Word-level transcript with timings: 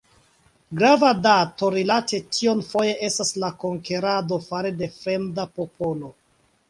Grava 0.77 1.11
dato 1.25 1.69
rilate 1.75 2.21
tion 2.37 2.63
foje 2.69 2.95
estas 3.09 3.33
la 3.45 3.51
konkerado 3.65 4.41
fare 4.47 4.73
de 4.81 4.89
fremda 5.01 5.47
popolo. 5.61 6.11